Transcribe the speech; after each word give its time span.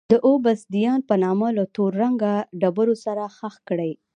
د 0.11 0.13
اوبسیدیان 0.29 0.99
په 1.09 1.15
نامه 1.23 1.47
له 1.57 1.63
تور 1.75 1.91
رنګه 2.03 2.33
ډبرو 2.61 2.95
سره 3.05 3.23
ښخ 3.37 3.55
کړي. 3.69 3.91